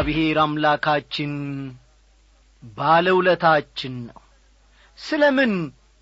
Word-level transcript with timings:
እግዚአብሔር 0.00 0.38
አምላካችን 0.40 1.32
ባለውለታችን 2.76 3.94
ነው። 4.06 4.20
ስለ 4.98 5.22
ምን 5.36 5.52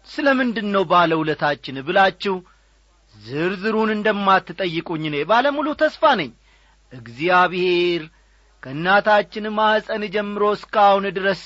ስለ 0.06 0.26
ምንድን 0.38 0.68
ነው 0.74 0.82
ባለውለታችን 0.90 1.76
ብላችሁ 1.86 2.34
ዝርዝሩን 3.14 3.90
እንደማትጠይቁኝ 3.94 5.02
እኔ 5.10 5.16
ባለሙሉ 5.30 5.68
ተስፋ 5.80 6.12
ነኝ። 6.20 6.30
እግዚአብሔር 6.92 8.02
ከእናታችን 8.62 9.46
ማኅፀን 9.56 10.04
ጀምሮ 10.14 10.44
እስካሁን 10.56 11.06
ድረስ 11.18 11.42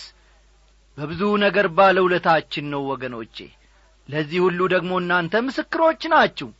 በብዙ 0.98 1.22
ነገር 1.44 1.68
ባለውለታችን 1.78 2.68
ነው 2.74 2.84
ወገኖቼ። 2.92 3.36
ለዚህ 4.08 4.41
ሁሉ 4.46 4.60
ደግሞ 4.74 4.92
እናንተ 5.02 5.42
ምስክሮች 5.46 6.04
ናችሁ። 6.14 6.50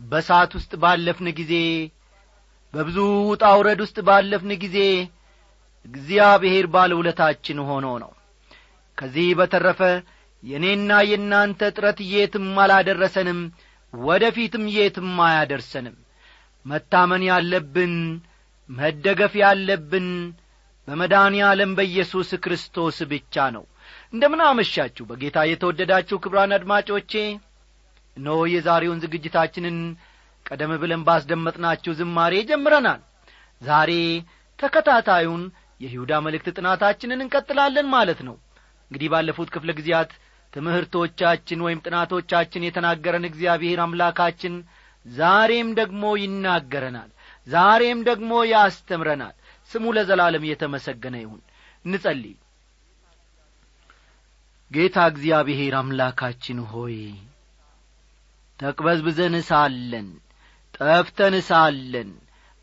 በሳት 0.00 0.54
ውስጥ 0.58 0.72
ባለፍን 0.82 1.30
ጊዜ 1.40 1.54
በብዙ 2.74 2.98
ውጣ 3.30 3.44
ውረድ 3.58 3.82
ውስጥ 3.84 3.98
ባለፍን 4.06 4.54
ጊዜ 4.62 4.78
እግዚአብሔር 5.84 6.66
ባለውለታችን 6.74 7.58
ሆኖ 7.68 7.86
ነው። 8.02 8.12
ከዚህ 8.98 9.28
በተረፈ 9.38 9.80
የእኔና 10.42 10.92
የእናንተ 11.08 11.70
ጥረት 11.76 11.98
የትም 12.12 12.46
አላደረሰንም 12.62 13.40
ወደ 13.94 14.24
ፊትም 14.36 14.64
የትም 14.76 15.10
አያደርሰንም። 15.26 15.96
መታመን 16.66 17.22
ያለብን 17.28 17.94
መደገፍ 18.70 19.32
ያለብን 19.42 20.08
በመድኃኔ 20.88 21.36
ዓለም 21.48 21.70
በኢየሱስ 21.78 22.30
ክርስቶስ 22.44 22.96
ብቻ 23.10 23.44
ነው። 23.56 23.64
እንደምን 24.12 24.40
አመሻችሁ 24.46 25.04
በጌታ 25.10 25.38
የተወደዳችሁ 25.48 26.16
ክብራን 26.24 26.54
አድማጮቼ። 26.56 27.12
እነሆ 28.16 28.38
የዛሬውን 28.52 29.02
ዝግጅታችንን 29.04 29.76
ቀደም 30.46 30.72
ብለን 30.82 31.02
ባስደመጥናችሁ 31.06 31.92
ዝማሬ 31.98 32.34
ጀምረናል። 32.48 33.00
ዛሬ 33.62 33.92
ተከታታዩን 34.58 35.42
የይሁዳ 35.80 36.12
መልእክት 36.24 36.48
ጥናታችንን 36.56 37.22
እንቀጥላለን 37.24 37.86
ማለት 37.94 38.20
ነው። 38.28 38.36
እንግዲህ 38.90 39.08
ባለፉት 39.12 39.48
ክፍለ 39.54 39.70
ጊዜያት 39.78 40.10
ትምህርቶቻችን 40.52 41.62
ወይም 41.66 41.82
ጥናቶቻችን 41.86 42.66
የተናገረን 42.66 43.26
እግዚአብሔር 43.28 43.80
አምላካችን 43.84 44.54
ዛሬም 45.06 45.68
ደግሞ 45.78 46.04
ይናገረናል 46.22 47.10
ዛሬም 47.46 48.00
ደግሞ 48.08 48.32
ያስተምረናል። 48.50 49.34
ስሙ 49.70 49.84
ለዘላለም 49.96 50.44
የተመሰገነ 50.48 51.16
ይሁን። 51.22 51.40
እንጸልይ። 51.84 52.34
ጌታ 54.70 54.98
እግዚአብሔር 55.12 55.74
አምላካችን 55.78 56.58
ሆይ 56.70 56.96
ተቅበዝብዘን 58.60 59.34
ሳለን 59.48 60.08
ጠፍተን 60.76 61.34
ሳለን 61.48 62.10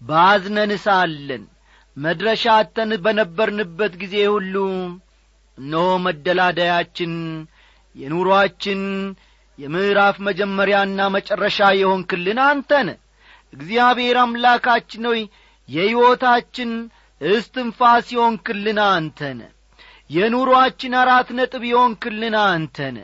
ባዝነን 0.01 0.71
ሳለን 0.85 1.43
መድረሻተን 1.97 2.91
በነበርንበት 3.05 3.93
ጊዜ 4.01 4.15
ሁሉ 4.33 4.55
እነሆ 5.57 5.85
መደላደያችን 6.05 7.13
የኑሮአችን 7.95 8.81
የምዕራፍ 9.59 10.17
መጀመሪያና 10.27 11.07
መጨረሻ 11.15 11.59
የሆንክልን 11.79 12.39
አንተነ 12.45 12.89
እግዚአብሔር 13.53 14.17
አምላካችን 14.23 15.05
ሆይ 15.09 15.21
የሕይወታችን 15.69 16.71
እስትንፋስ 17.21 18.07
የሆንክልን 18.15 18.79
አንተነ 18.87 19.41
የኑሮአችን 20.09 20.93
አራት 21.01 21.29
ነጥብ 21.39 21.63
የሆንክልን 21.69 22.35
አንተነ 22.45 22.97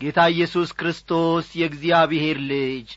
ጌታ 0.00 0.18
ኢየሱስ 0.34 0.70
ክርስቶስ 0.80 1.46
የእግዚአብሔር 1.60 2.38
ልጅ 2.50 2.90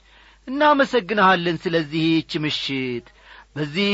እናመሰግንሃለን 0.47 1.57
ስለዚህች 1.63 2.31
ምሽት 2.43 3.07
በዚህ 3.55 3.93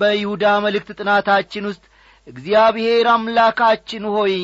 በይሁዳ 0.00 0.44
መልእክት 0.64 0.90
ጥናታችን 0.98 1.64
ውስጥ 1.70 1.84
እግዚአብሔር 2.26 3.06
አምላካችን 3.14 4.04
ሆይ 4.14 4.34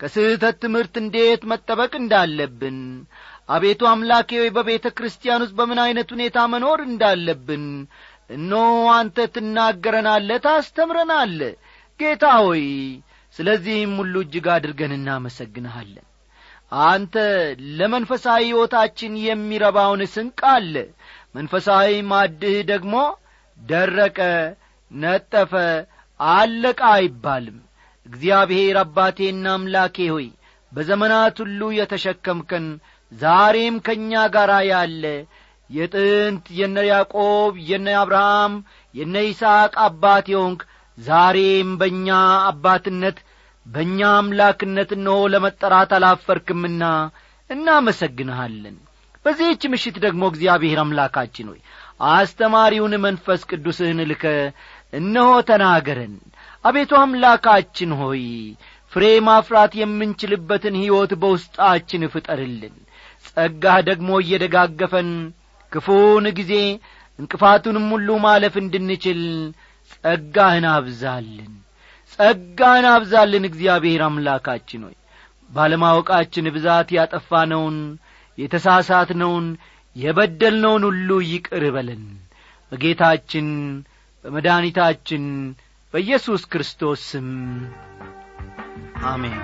ከስህተት 0.00 0.56
ትምህርት 0.62 0.94
እንዴት 1.02 1.42
መጠበቅ 1.50 1.92
እንዳለብን 2.00 2.78
አቤቱ 3.48 3.82
አምላኬ 3.90 4.30
ሆይ 4.40 4.50
በቤተ 4.56 4.86
ክርስቲያን 4.98 5.42
ውስጥ 5.44 5.54
በምን 5.58 5.78
ዐይነት 5.84 6.08
ሁኔታ 6.14 6.38
መኖር 6.52 6.80
እንዳለብን 6.86 7.64
እኖ 8.30 8.52
አንተ 8.94 9.26
ትናገረናለ 9.34 10.30
ታስተምረናለ። 10.44 11.40
ጌታ 12.00 12.24
ሆይ 12.44 12.64
ስለዚህም 13.36 13.92
ሁሉ 14.00 14.14
እጅግ 14.24 14.46
አድርገን 14.54 14.92
እናመሰግንሃለን። 14.96 16.06
አንተ 16.86 17.14
ለመንፈሳዊ 17.78 18.42
ሕይወታችን 18.46 19.12
የሚረባውን 19.24 20.02
ስንቅ 20.14 20.40
አለ። 20.52 20.74
መንፈሳዊ 21.34 21.90
ማድህ 22.10 22.56
ደግሞ 22.70 22.94
ደረቀ 23.62 24.18
ነጠፈ 24.90 25.52
አለቃ 26.20 26.80
አይባልም። 26.94 27.58
እግዚአብሔር 28.06 28.76
አባቴና 28.82 29.46
አምላኬ 29.56 29.96
ሆይ 30.14 30.26
በዘመናት 30.72 31.36
ሁሉ 31.42 31.60
የተሸከምከን 31.78 32.66
ዛሬም 33.12 33.74
ከእኛ 33.86 34.12
ጋር 34.34 34.50
ያለ 34.70 35.04
የጥንት 35.70 36.46
የነ 36.58 36.78
ያዕቆብ 36.88 37.52
የነ 37.68 37.88
አብርሃም 38.00 38.54
የነ 38.94 39.14
ይስሐቅ 39.26 39.74
አባት 39.84 40.26
የሆንክ 40.32 40.62
ዛሬም 40.98 41.68
በእኛ 41.80 42.08
አባትነት 42.48 43.18
በእኛ 43.66 44.00
አምላክነት 44.16 44.90
እነሆ 44.96 45.18
ለመጠራት 45.32 45.90
አላፈርክምና 45.98 46.82
እናመሰግንሃለን። 47.50 48.76
በዚህች 49.24 49.62
ምሽት 49.72 49.96
ደግሞ 50.04 50.22
እግዚአብሔር 50.30 50.78
አምላካችን 50.82 51.48
ሆይ 51.50 51.60
አስተማሪውን 52.10 52.94
መንፈስ 53.04 53.40
ቅዱስህን 53.50 54.00
ልከ 54.10 54.24
እነሆ 54.92 55.28
ተናገረን። 55.48 56.14
አቤቱ 56.64 56.92
አምላካችን 57.00 57.90
ሆይ 58.00 58.22
ፍሬ 58.92 59.04
ማፍራት 59.26 59.72
የምንችልበትን 59.80 60.74
ሕይወት 60.80 61.12
በውስጣችን 61.22 62.02
ፍጠርልን። 62.14 62.74
ጸጋህ 63.28 63.78
ደግሞ 63.88 64.10
እየደጋገፈን 64.22 65.10
ክፉን 65.72 66.26
ጊዜ 66.38 66.54
እንቅፋቱንም 67.18 67.86
ሁሉ 67.94 68.08
ማለፍ 68.24 68.54
እንድንችል 68.62 69.20
ጸጋህን 69.94 70.66
አብዛልን። 70.72 71.52
ጸጋህን 72.12 72.86
አብዛልን 72.92 73.44
እግዚአብሔር 73.50 74.02
አምላካችን 74.06 74.82
ሆይ። 74.86 74.96
ባለማወቃችን 75.50 76.46
ብዛት 76.54 76.88
ያጠፋነውን 76.96 77.76
የተሳሳትነውን 78.38 79.46
የበደልነውን 79.96 80.84
ሁሉ 80.88 81.18
ይቅር 81.28 81.64
በለን። 81.74 82.04
በጌታችን 82.72 83.48
በመድኃኒታችን 84.24 85.24
በኢየሱስ 85.94 86.42
ክርስቶስ 86.52 87.02
ስም 87.10 87.28
አሜን። 89.06 89.38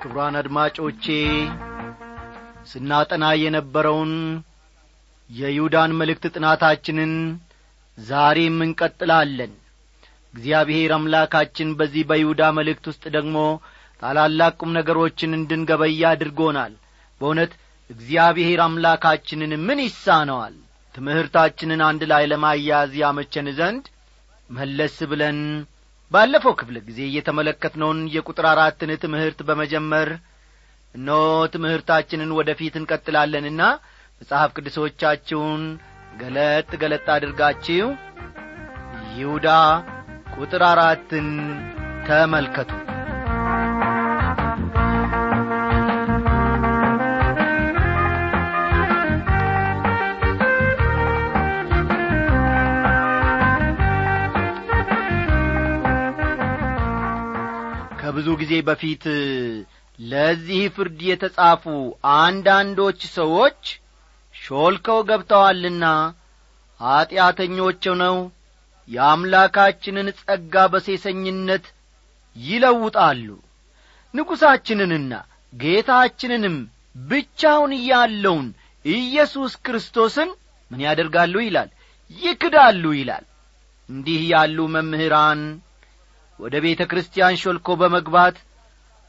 ክቡራን 0.00 0.36
አድማጮቼ 0.40 1.04
ስናጠና 2.66 3.24
የነበረውን 3.40 4.12
የይሁዳን 5.30 5.92
መልእክት 6.00 6.24
ጥናታችንን 6.34 7.12
ዛሬም 7.98 8.58
እንቀጥላለን። 8.66 9.52
እግዚአብሔር 10.34 10.90
አምላካችን 10.96 11.68
በዚህ 11.78 12.02
በይሁዳ 12.10 12.42
መልእክት 12.58 12.84
ውስጥ 12.90 13.04
ደግሞ 13.16 13.36
ታላላቅ 14.02 14.52
ቁም 14.60 14.70
ነገሮችን 14.78 15.36
እንድንገበያ 15.38 16.02
አድርጎናል። 16.10 16.72
በእውነት 17.20 17.52
እግዚአብሔር 17.90 18.60
አምላካችንን 18.64 19.52
ምን 19.66 19.78
ይሳነዋል? 19.84 20.54
ትምህርታችንን 20.94 21.80
አንድ 21.88 22.02
ላይ 22.12 22.24
ለማያዝ 22.30 22.92
ያመቸን 23.02 23.48
ዘንድ 23.58 23.84
መለስ 24.50 24.96
ብለን 25.10 25.38
ባለፈው 26.10 26.54
ክፍለ 26.60 26.76
ጊዜ 26.88 26.98
እየተመለከትነውን 27.06 28.00
የቁጥር 28.14 28.46
አራትን 28.50 28.90
ትምህርት 29.04 29.38
በመጀመር 29.48 30.10
እኖ 30.96 31.08
ትምህርታችንን 31.54 32.30
ወደ 32.38 32.50
ፊት 32.58 32.74
እንቀጥላለንና 32.80 33.62
መጽሐፍ 34.20 34.50
ቅዱሶቻችሁን 34.56 35.62
ገለጥ 36.20 36.68
ገለጥ 36.82 37.06
አድርጋችሁ 37.16 37.88
ይሁዳ 39.16 39.48
ቁጥር 40.36 40.62
አራትን 40.68 41.28
ተመልከቱ። 42.08 42.70
ከብዙ 58.00 58.28
ጊዜ 58.40 58.54
በፊት 58.66 59.04
ለዚህ 59.98 60.62
ፍርድ 60.76 61.00
የተጻፉ 61.06 61.64
አንዳንዶች 62.16 63.00
ሰዎች 63.16 63.60
ሾልከው 64.34 64.98
ገብተዋልና 65.08 65.84
ኀጢአተኞች 66.80 67.84
ነው 68.02 68.16
የአምላካችንን 68.88 70.08
ጸጋ 70.20 70.64
በሴሰኝነት 70.72 71.64
ይለውጣሉ። 72.36 73.28
ንጉሣችንንና 74.14 75.12
ጌታችንንም 75.52 76.56
ብቻውን 77.04 77.72
ያለውን 77.88 78.46
ኢየሱስ 78.84 79.52
ክርስቶስን 79.66 80.28
ምን 80.70 80.80
ያደርጋሉ 80.86 81.34
ይላል? 81.46 81.70
ይክዳሉ 82.18 82.84
ይላል። 82.98 83.24
እንዲህ 83.88 84.20
ያሉ 84.32 84.58
መምህራን 84.74 85.40
ወደ 86.40 86.54
ቤተ 86.64 86.82
ክርስቲያን 86.90 87.40
ሾልኮ 87.42 87.68
በመግባት 87.80 88.36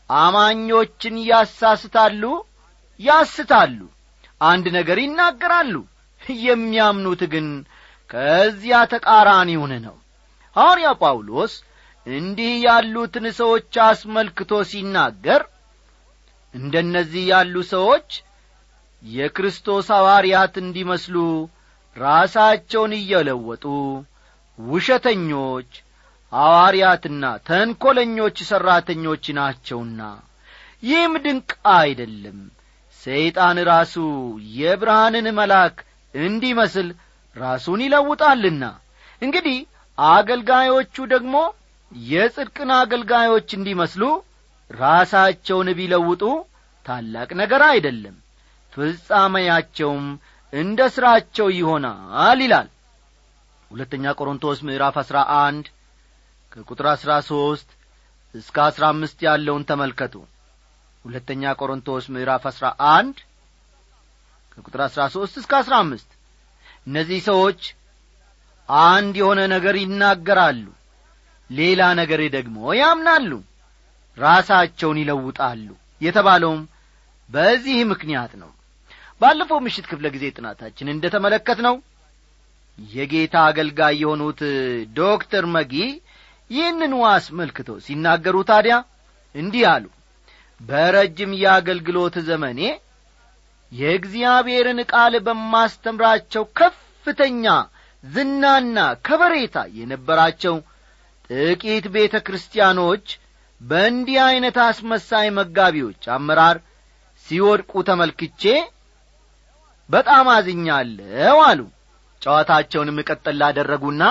አማኞችን 0.09 1.15
ያሳስታሉ? 1.29 2.23
ያስታሉ። 2.99 3.79
አንድ 4.41 4.65
ነገር 4.77 4.97
ይናገራሉ። 5.03 5.73
የሚያምኑት 6.43 7.21
ግን 7.33 7.47
ከዚያ 8.09 8.77
ተቃራኒውን 8.91 9.73
ነው። 9.85 9.95
ሐዋርያ 10.55 10.89
ጳውሎስ 11.01 11.53
እንዲህ 12.07 12.51
ያሉትን 12.65 13.25
ሰዎች 13.39 13.73
አስመልክቶ 13.85 14.51
ሲናገር 14.69 15.41
እንደነዚህ 16.53 17.23
ያሉ 17.31 17.55
ሰዎች 17.73 18.09
የክርስቶስ 19.01 19.87
ሐዋርያት 19.95 20.55
እንዲመስሉ 20.63 21.15
ራሳቸውን 21.95 22.93
እየለወጡ 22.99 23.65
ውሸተኞች 24.59 25.69
ሐዋርያትና 26.33 27.23
ተንኰለኞች 27.47 28.37
ሠራተኞች 28.49 29.25
ናቸውና። 29.37 30.01
ይህም 30.83 31.13
ድንቅ 31.25 31.49
አይደለም። 31.75 32.39
ሰይጣን 33.01 33.57
ራሱ 33.69 33.95
የብርሃንን 34.57 35.27
መልአክ 35.37 35.77
እንዲመስል 36.13 36.87
ራሱን 37.35 37.79
ይለውጣልና። 37.85 38.63
እንግዲህ 39.21 39.57
አገልጋዮቹ 39.97 40.95
ደግሞ 41.13 41.35
የጽድቅን 41.91 42.71
አገልጋዮች 42.77 43.49
እንዲመስሉ 43.57 44.03
ራሳቸውን 44.71 45.69
ቢለውጡ 45.77 46.23
ታላቅ 46.85 47.29
ነገር 47.41 47.61
አይደለም። 47.69 48.15
ፍጻሜያቸውም 48.73 50.05
እንደ 50.53 50.79
ሥራቸው 50.95 51.47
ይሆናል 51.57 52.39
ይላል። 52.45 52.67
ሁለተኛ 53.71 54.13
ቆሮንቶስ 54.19 54.59
ምዕራፍ 54.67 54.95
አሥራ 55.01 55.17
አንድ 55.39 55.65
ከቁጥር 56.57 56.87
አሥራ 56.91 57.11
ሦስት 57.27 57.69
እስከ 58.35 58.57
አሥራ 58.63 58.83
አምስት 58.93 59.17
ያለውን 59.25 59.63
ተመልከቱ። 59.69 60.13
ሁለተኛ 61.05 61.51
ቆሮንቶስ 61.59 62.05
ምዕራፍ 62.13 62.43
አሥራ 62.51 62.65
አንድ 62.91 63.17
ከቁጥር 64.53 64.81
አሥራ 64.85 65.01
ሦስት 65.15 65.35
እስከ 65.41 65.53
አሥራ 65.59 65.75
አምስት 65.83 66.09
እነዚህ 66.87 67.19
ሰዎች 67.27 67.61
አንድ 68.89 69.15
የሆነ 69.21 69.41
ነገር 69.53 69.75
ይናገራሉ 69.81 70.65
ሌላ 71.49 71.81
ነገር 71.99 72.21
ደግሞ 72.33 72.57
ያምናሉ 72.79 73.31
ራሳቸውን 74.17 74.97
ይለውጣሉ 75.01 75.67
የተባለውም 76.01 76.61
በዚህ 77.29 77.77
ምክንያት 77.91 78.33
ነው። 78.41 78.51
ባለፈው 79.21 79.59
ምሽት 79.65 79.85
ክፍለ 79.91 80.07
ጊዜ 80.15 80.25
ጥናታችን 80.35 80.91
እንደ 80.93 81.05
ተመለከት 81.13 81.59
ነው 81.67 81.75
የጌታ 82.77 83.35
አገልጋይ 83.47 83.95
የሆኑት 84.01 84.41
ዶክተር 84.99 85.45
መጊ 85.55 85.73
ይህንኑ 86.49 86.93
አስመልክቶ 87.11 87.69
ሲናገሩ 87.85 88.35
ታዲያ 88.49 88.75
እንዲህ 89.35 89.63
አሉ። 89.71 89.85
በረጅም 90.61 91.31
የአገልግሎት 91.41 92.15
ዘመኔ 92.27 92.59
የእግዚአብሔርን 93.71 94.79
ቃል 94.91 95.13
በማስተምራቸው 95.25 96.43
ከፍተኛ 96.59 97.45
ዝናና 98.03 98.77
ከበሬታ 99.05 99.57
የነበራቸው 99.77 100.55
ጥቂት 101.29 101.85
ቤተ 101.95 102.15
ክርስቲያኖች 102.27 103.07
በእንዲህ 103.61 104.17
ዐይነት 104.25 104.57
አስመሳይ 104.65 105.27
መጋቢዎች 105.37 106.03
አመራር 106.15 106.57
ሲወድቁ 107.27 107.81
ተመልክቼ 107.87 108.43
በጣም 109.89 110.27
አዝኛለሁ 110.33 111.37
አሉ። 111.47 111.59
ጨዋታቸውንም 112.21 112.97
ቀጠል 113.09 113.35
ላደረጉና 113.41 114.03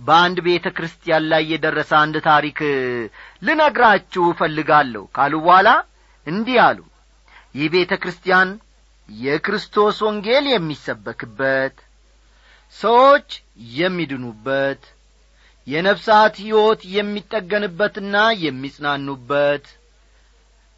በአንድ 0.00 0.38
ቤተ 0.46 0.66
ክርስቲያን 0.76 1.24
ላይ 1.30 1.42
የደረሰ 1.50 1.90
አንድ 1.98 2.16
ታሪክ 2.26 2.58
ልነግራችሁ 3.46 4.24
እፈልጋለሁ። 4.30 5.02
ካሉ 5.16 5.34
በኋላ 5.44 5.68
እንዲህ 6.26 6.58
አሉ። 6.66 6.78
ይህ 7.54 7.68
ቤተ 7.74 7.92
ክርስቲያን 8.02 8.50
የክርስቶስ 9.08 9.96
ወንጌል 10.06 10.44
የሚሰበክበት 10.50 11.76
ሰዎች 12.74 13.28
የሚድኑበት 13.76 14.82
የነፍሳት 15.66 16.34
ሕይወት 16.42 16.80
የሚጠገንበትና 16.94 18.16
የሚጽናኑበት 18.44 19.64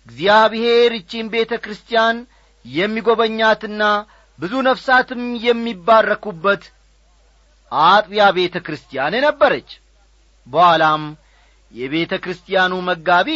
እግዚአብሔር 0.06 0.92
እቺን 0.98 1.26
ቤተ 1.34 1.52
ክርስቲያን 1.64 2.16
የሚጐበኛትና 2.64 3.82
ብዙ 4.38 4.54
ነፍሳትም 4.68 5.22
የሚባረኩበት 5.44 6.62
አጥቢያ 7.82 8.24
ቤተ 8.36 8.56
ክርስቲያን 8.66 9.14
ነበረች። 9.24 9.70
በኋላም 10.46 11.02
የቤተ 11.72 12.12
ክርስቲያኑ 12.24 12.72
መጋቢ 12.88 13.28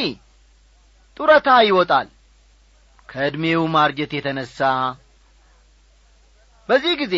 ጡረታ 1.17 1.49
ይወጣል። 1.67 2.09
ከዕድሜው 3.09 3.63
ማርጀት 3.75 4.13
የተነሣ 4.17 4.59
በዚህ 6.69 6.95
ጊዜ 7.03 7.17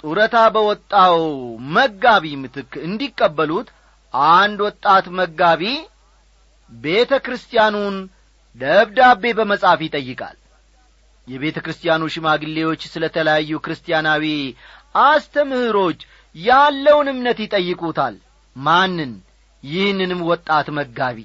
ጡረታ 0.00 0.36
በወጣው 0.54 1.18
መጋቢ 1.74 2.26
ምትክ 2.42 2.72
እንዲቀበሉት 2.86 3.68
አንድ 4.34 4.58
ወጣት 4.66 5.06
መጋቢ 5.18 5.62
ቤተ 6.72 7.12
ክርስቲያኑን 7.24 7.96
ደብዳቤ 8.56 9.24
በመጻፍ 9.38 9.80
ይጠይቃል። 9.86 10.36
የቤተ 11.26 11.58
ክርስቲያኑ 11.64 12.02
ሽማግሌዎች 12.14 12.82
ስለ 12.92 13.04
ተለያዩ 13.14 13.58
ክርስቲያናዊ 13.64 14.24
አስተምህሮች 15.04 16.00
ያለውን 16.36 17.08
እምነት 17.12 17.38
ይጠይቁታል። 17.44 18.14
ማንን? 18.56 19.12
ይህንንም 19.64 20.20
ወጣት 20.30 20.66
መጋቢ። 20.78 21.18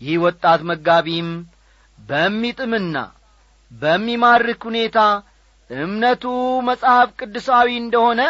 ይህ 0.00 0.16
ወጣት 0.24 0.60
መጋቢም 0.70 1.28
በሚጥምና 1.98 2.96
በሚማርክ 3.72 4.62
ሁኔታ 4.68 4.98
እምነቱ 5.70 6.24
መጽሐፍ 6.68 7.08
ቅዱሳዊ 7.18 7.68
እንደሆነ 7.76 8.20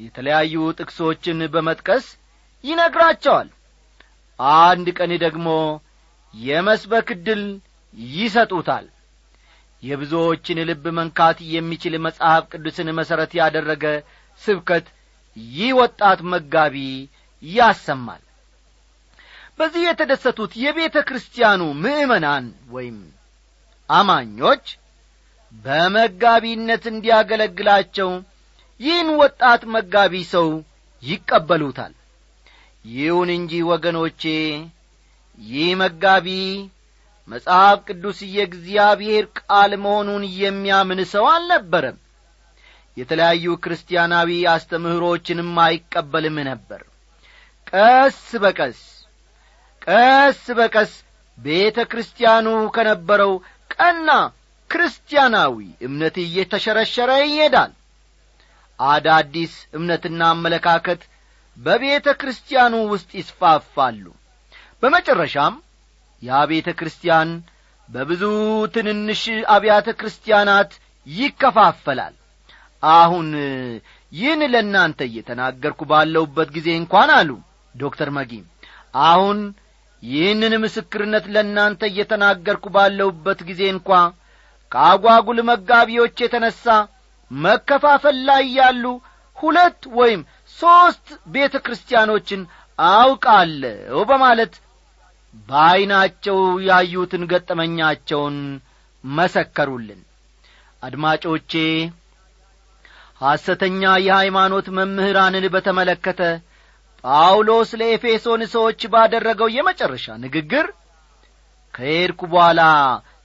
የተለያዩ 0.00 0.54
ጥቅሶችን 0.78 1.38
በመጥቀስ 1.54 2.06
ይነግራቸዋል። 2.64 3.48
አንድ 4.60 4.86
ቀን 4.98 5.12
ደግሞ 5.24 5.48
የመስበክ 6.34 7.08
ዕድል 7.14 7.42
ይሰጡታል። 8.14 8.86
የብዙዎችን 9.82 10.58
ልብ 10.68 10.84
መንካት 10.98 11.38
የሚችል 11.54 11.94
መጽሐፍ 12.06 12.44
ቅዱስን 12.52 12.88
መሠረት 12.98 13.32
ያደረገ 13.40 13.84
ስብከት 14.42 14.86
ይህ 15.52 15.70
ወጣት 15.80 16.20
መጋቢ 16.32 16.76
ያሰማል። 17.42 18.22
በዚህ 19.58 19.82
የተደሰቱት 19.86 20.52
የቤተ 20.62 20.96
ክርስቲያኑ 21.08 21.62
ምእመናን 21.82 22.44
ወይም 22.70 22.98
አማኞች 23.88 24.64
በመጋቢነት 25.54 26.84
እንዲያገለግላቸው 26.92 28.10
ይህን 28.80 29.08
ወጣት 29.20 29.62
መጋቢ 29.74 30.14
ሰው 30.32 30.48
ይቀበሉታል። 31.02 31.94
ይሁን 32.84 33.30
እንጂ 33.36 33.52
ወገኖቼ 33.70 34.22
ይህ 35.38 35.70
መጋቢ 35.82 36.28
መጽሐፍ 37.28 37.78
ቅዱስ 37.88 38.18
የእግዚአብሔር 38.28 39.24
ቃል 39.40 39.72
መሆኑን 39.82 40.22
የሚያምን 40.38 41.00
ሰው 41.12 41.24
አልነበረም 41.32 41.96
የተለያዩ 42.98 43.46
ክርስቲያናዊ 43.64 44.30
አስተምህሮችንም 44.52 45.52
አይቀበልም 45.64 46.36
ነበር። 46.48 46.80
ቀስ 47.70 48.20
በቀስ 48.42 48.80
ቀስ 49.86 50.40
በቀስ 50.58 50.92
ቤተ 51.38 51.78
ክርስቲያኑ 51.90 52.46
ከነበረው 52.76 53.32
ቀና 53.74 54.10
ክርስቲያናዊ 54.70 55.56
እምነት 55.86 56.16
እየተሸረሸረ 56.24 57.10
ይሄዳል። 57.24 57.72
አዳዲስ 58.78 59.54
እምነትና 59.76 60.20
አመለካከት 60.34 61.00
በቤተ 61.56 62.08
ክርስቲያኑ 62.20 62.74
ውስጥ 62.92 63.10
ይስፋፋሉ። 63.20 64.04
በመጨረሻም 64.82 65.54
ያ 66.22 66.40
ቤተ 66.50 66.68
ክርስቲያን 66.78 67.30
በብዙ 67.88 68.22
ትንንሽ 68.74 69.22
አብያተ 69.54 69.88
ክርስቲያናት 70.00 70.72
ይከፋፈላል 71.06 72.14
አሁን 72.82 73.28
ይህን 74.12 74.42
ለእናንተ 74.52 75.00
እየተናገርኩ 75.08 75.80
ባለሁበት 75.90 76.48
ጊዜ 76.56 76.68
እንኳን 76.80 77.10
አሉ 77.16 77.30
ዶክተር 77.74 78.10
መጊም 78.18 78.44
አሁን 79.08 79.38
ይህንን 80.02 80.54
ምስክርነት 80.62 81.24
ለእናንተ 81.34 81.80
እየተናገርኩ 81.90 82.64
ባለሁበት 82.76 83.40
ጊዜ 83.48 83.62
እንኳ 83.74 83.88
ከአጓጉል 84.72 85.38
መጋቢዎች 85.50 86.16
የተነሣ 86.22 86.64
መከፋፈል 87.30 88.16
ላይ 88.28 88.44
ያሉ 88.58 88.84
ሁለት 89.36 89.82
ወይም 89.98 90.20
ሦስት 90.58 91.06
ቤተ 91.34 91.54
ክርስቲያኖችን 91.64 92.40
አውቃለሁ 92.78 93.98
በማለት 94.10 94.54
በዐይናቸው 95.48 96.38
ያዩትን 96.68 97.22
ገጠመኛቸውን 97.32 98.36
መሰከሩልን። 99.04 100.00
አድማጮቼ 100.82 101.52
ሐሰተኛ 103.20 103.82
የሃይማኖት 104.02 104.66
መምህራንን 104.78 105.44
በተመለከተ 105.54 106.20
ጳውሎስ 107.04 107.70
ለኤፌሶን 107.80 108.42
ሰዎች 108.54 108.80
ባደረገው 108.92 109.48
የመጨረሻ 109.56 110.06
ንግግር 110.24 110.66
ከሄድኩ 111.74 112.20
በኋላ 112.32 112.60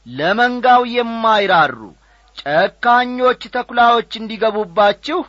ለመንጋው 0.06 0.82
የማይራሩ 0.96 1.78
ጨካኞች 2.38 3.42
ተኩላዎች 3.56 4.12
እንዲገቡባችሁ 4.20 5.20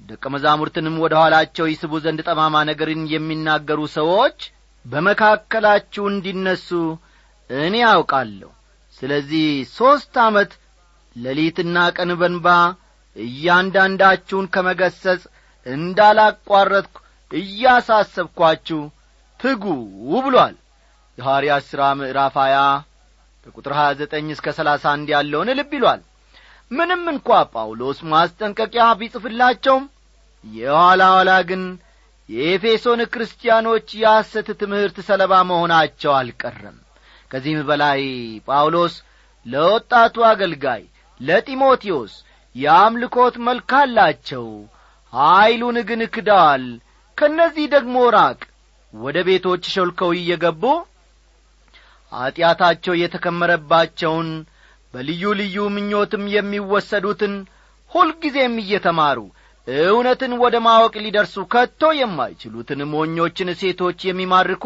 ደቀ 0.00 0.24
መዛሙርትንም 0.34 0.96
ወደ 1.04 1.14
ኋላቸው 1.20 1.66
ይስቡ 1.70 1.92
ዘንድ 2.04 2.20
ጠማማ 2.28 2.56
ነገርን 2.70 3.02
የሚናገሩ 3.12 3.80
ሰዎች 3.96 4.38
በመካከላችሁ 4.84 6.04
እንዲነሱ 6.12 6.68
እኔ 7.50 7.76
አውቃለሁ። 7.90 8.50
ስለዚህ 8.98 9.46
ሦስት 9.76 10.14
ዓመት 10.26 10.52
ሌሊትና 11.16 11.78
ቀን 11.96 12.10
በንባ 12.20 12.46
እያንዳንዳችሁን 13.16 14.46
ከመገሰጽ 14.54 15.22
እንዳላቋረጥኩ 15.66 16.96
እያሳሰብኳችሁ 17.30 18.80
ትጉ 19.40 19.64
ብሏል። 20.26 20.54
የሐዋርያት 21.18 21.64
ሥራ 21.70 21.82
ምዕራፍ 21.98 22.34
ሀያ 22.42 22.58
ከቁጥር 23.46 23.72
ሀያ 23.78 23.88
ዘጠኝ 24.00 24.26
እስከ 24.34 24.52
ሰላሳ 24.58 24.84
አንድ 24.92 25.08
ያለውን 25.14 25.50
ልብ 25.58 25.72
ይሏል። 25.76 26.00
ምንም 26.70 27.02
እንኳ 27.12 27.28
ጳውሎስ 27.52 27.98
ማስጠንቀቂያ 28.12 28.84
ቢጽፍላቸውም 29.00 29.84
የኋላ 30.44 31.02
ኋላ 31.14 31.30
ግን 31.48 31.62
የኤፌሶን 32.28 33.00
ክርስቲያኖች 33.12 33.88
የሐሰት 34.00 34.48
ትምህርት 34.60 34.96
ሰለባ 35.08 35.32
መሆናቸው 35.50 36.12
አልቀረም። 36.18 36.76
ከዚህም 37.30 37.60
በላይ 37.68 38.00
ጳውሎስ 38.48 38.94
ለወጣቱ 39.46 40.16
አገልጋይ 40.30 40.82
ለጢሞቴዎስ 41.20 42.14
የአምልኮት 42.56 43.36
መልክ 43.46 43.70
አላቸው። 43.78 44.46
ኀይሉን 45.12 45.78
ግን 45.88 46.02
ክደዋል 46.14 46.64
ከእነዚህ 47.18 47.66
ደግሞ 47.74 47.96
ራቅ። 48.16 48.40
ወደ 48.94 49.16
ቤቶች 49.28 49.64
ሾልከው 49.74 50.10
እየገቡ 50.16 50.62
ኀጢአታቸው 52.12 52.94
የተከመረባቸውን 52.98 54.28
በልዩ 54.94 55.22
ልዩ 55.40 55.56
ምኞትም 55.74 56.24
የሚወሰዱትን 56.34 57.34
ሁልጊዜም 57.90 58.54
እየተማሩ 58.62 59.18
እውነትን 59.66 60.32
ወደ 60.42 60.56
ማወቅ 60.66 60.94
ሊደርሱ 61.04 61.36
ከቶ 61.52 61.82
የማይችሉትን 61.98 62.80
ሞኞችን 62.92 63.48
ሴቶች 63.60 63.98
የሚማርኩ 64.08 64.64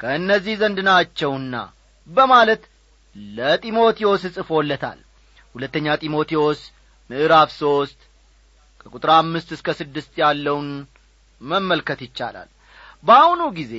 ከእነዚህ 0.00 0.54
ዘንድ 0.60 0.78
ናቸውና 0.88 1.54
በማለት 2.08 2.62
ለጢሞቴዎስ 3.36 4.22
ጽፎለታል። 4.36 4.98
ሁለተኛ 5.54 5.96
ጢሞቴዎስ 6.02 6.60
ምዕራፍ 7.10 7.50
ሦስት 7.58 7.98
ከቁጥር 8.80 9.10
አምስት 9.14 9.48
እስከ 9.56 9.68
ስድስት 9.78 10.12
ያለውን 10.22 10.68
መመልከት 11.40 12.00
ይቻላል። 12.06 12.48
በአሁኑ 13.04 13.42
ጊዜ 13.58 13.74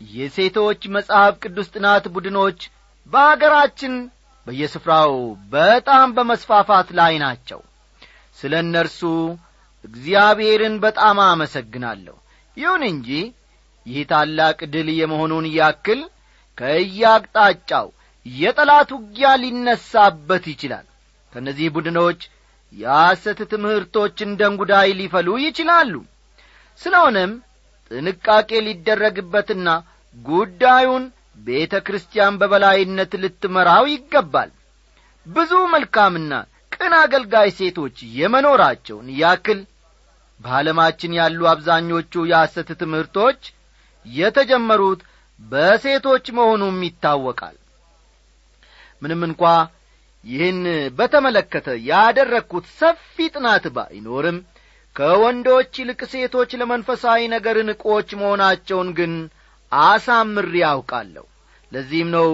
የሴቶች 0.00 0.82
መጽሐፍ 0.96 1.34
ቅዱስ 1.42 1.68
ጥናት 1.74 2.04
ቡድኖች 2.14 2.60
በአገራችን 3.12 3.94
በየስፍራው 4.46 5.12
በጣም 5.52 6.08
በመስፋፋት 6.16 6.88
ላይ 6.98 7.14
ናቸው። 7.24 7.60
ስለ 8.38 8.52
እነርሱ 8.64 9.00
እግዚአብሔርን 9.84 10.74
በጣም 10.84 11.18
አመሰግናለሁ። 11.26 12.16
ይሁን 12.56 12.82
እንጂ 12.90 13.08
ይህ 13.86 14.02
ታላቅ 14.10 14.58
ድል 14.72 14.88
የመሆኑን 14.96 15.46
ያክል 15.56 16.00
ከእያቅጣጫው 16.58 17.86
የጠላት 18.26 18.90
ውጊያ 18.96 19.28
ሊነሳበት 19.42 20.44
ይችላል። 20.52 20.86
ከእነዚህ 21.32 21.68
ቡድኖች 21.76 22.20
የሐሰት 22.72 23.40
ትምህርቶች 23.52 24.16
እንደ 24.26 24.40
እንጉዳይ 24.50 24.88
ሊፈሉ 24.98 25.28
ይችላሉ። 25.44 25.94
ስለሆነም 26.80 27.32
ጥንቃቄ 27.90 28.50
ሊደረግበትና 28.66 29.68
ጉዳዩን 30.16 31.04
ቤተ 31.38 31.74
ክርስቲያን 31.86 32.38
በበላይነት 32.40 33.12
ልትመራው 33.22 33.84
ይገባል። 33.92 34.50
ብዙ 35.26 35.52
መልካምና 35.74 36.32
ቅን 36.74 36.92
አገልጋይ 37.00 37.48
ሴቶች 37.58 37.96
የመኖራቸውን 38.18 39.08
ያክል 39.20 39.60
በዓለማችን 40.40 41.16
ያሉ 41.18 41.40
አብዛኞቹ 41.52 42.22
የሐሰት 42.30 42.68
ትምህርቶች 42.82 43.40
የተጀመሩት 44.06 45.00
በሴቶች 45.40 46.26
መሆኑም 46.38 46.78
ይታወቃል። 46.86 47.56
ምንም 49.02 49.20
እንኳ 49.28 49.42
ይህን 50.24 50.58
በተመለከተ 50.98 51.68
ያደረግኩት 51.90 52.66
ሰፊ 52.80 53.26
ጥናት 53.34 53.64
ባይኖርም 53.76 54.38
ከወንዶች 54.96 55.72
ይልቅ 55.80 56.00
ሴቶች 56.12 56.50
ለመንፈሳዊ 56.60 57.20
ነገር 57.34 57.56
ንቆች 57.68 58.08
መሆናቸውን 58.20 58.88
ግን 58.98 59.12
አሳምሬ 59.72 60.52
ያውቃለሁ 60.62 61.24
ለዚህም 61.72 62.08
ነው 62.16 62.30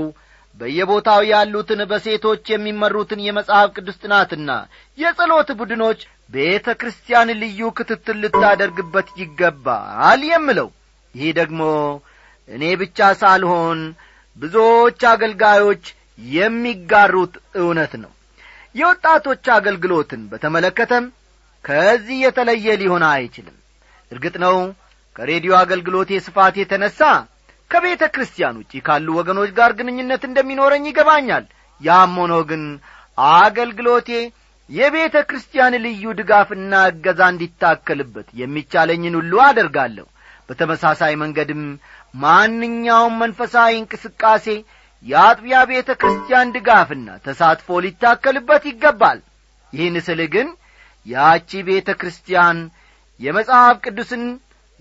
በየቦታው 0.60 1.22
ያሉትን 1.30 1.80
በሴቶች 1.90 2.44
የሚመሩትን 2.50 3.20
የመጽሐፍ 3.24 3.68
ቅዱስ 3.76 3.96
ጥናትና 4.02 4.50
የጸሎት 4.98 5.48
ቡድኖች 5.58 6.00
ቤተ 6.32 6.68
ክርስቲያን 6.80 7.28
ልዩ 7.42 7.68
ክትትል 7.76 8.16
ልታደርግበት 8.22 9.08
ይገባል 9.20 10.22
የምለው። 10.30 10.68
ይህ 11.14 11.28
ደግሞ 11.38 11.60
እኔ 12.48 12.64
ብቻ 12.80 13.08
ሳልሆን 13.20 13.80
ብዙዎች 14.36 15.00
አገልጋዮች 15.12 15.84
የሚጋሩት 16.18 17.34
እውነት 17.60 17.92
ነው። 18.02 18.12
የወጣቶች 18.74 19.44
አገልግሎትን 19.56 20.22
በተመለከተም 20.30 21.04
ከዚህ 21.64 22.18
የተለየ 22.24 22.74
ሊሆን 22.82 23.04
አይችልም። 23.10 23.56
እርግጥ 24.12 24.34
ነው 24.44 24.56
ከሬዲዮ 25.16 25.52
አገልግሎቴ 25.60 26.10
ስፋት 26.26 26.54
የተነሣ 26.60 26.98
ከቤተ 27.70 28.02
ክርስቲያን 28.14 28.58
ውጪ 28.60 28.72
ካሉ 28.86 29.06
ወገኖች 29.18 29.50
ጋር 29.58 29.70
ግንኙነት 29.78 30.22
እንደሚኖረኝ 30.28 30.84
ይገባኛል። 30.88 31.44
ያም 31.80 32.12
ሆኖ 32.20 32.34
ግን 32.50 32.62
አገልግሎቴ 33.36 34.10
የቤተ 34.70 35.16
ክርስቲያን 35.28 35.74
ልዩ 35.84 36.04
ድጋፍና 36.18 36.74
እገዛ 36.90 37.20
እንዲታከልበት 37.32 38.28
የሚቻለኝን 38.40 39.16
ሁሉ 39.20 39.32
አደርጋለሁ። 39.46 40.06
በተመሳሳይ 40.48 41.14
መንገድም 41.22 41.62
ማንኛውም 42.22 43.14
መንፈሳዊ 43.22 43.72
እንቅስቃሴ 43.78 44.46
የአጥቢያ 45.06 45.58
ቤተ 45.70 45.90
ክርስቲያን 46.00 46.52
ድጋፍና 46.54 47.08
ተሳትፎ 47.26 47.78
ሊታከልበት 47.84 48.64
ይገባል። 48.70 49.18
ይህን 49.72 49.96
ስል 50.06 50.20
ግን 50.34 50.48
ያቺ 51.06 51.50
ቤተ 51.68 51.88
ክርስቲያን 52.00 52.58
የመጽሐፍ 53.20 53.76
ቅዱስን 53.84 54.24